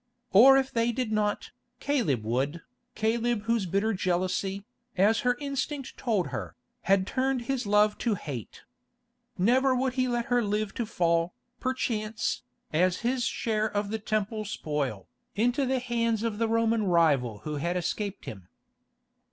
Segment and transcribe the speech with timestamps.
[0.31, 2.63] Or if they did not, Caleb would,
[2.95, 4.65] Caleb whose bitter jealousy,
[4.97, 6.55] as her instinct told her,
[6.89, 8.63] had turned his love to hate.
[9.37, 12.41] Never would he let her live to fall, perchance,
[12.73, 17.57] as his share of the Temple spoil, into the hands of the Roman rival who
[17.57, 18.47] had escaped him.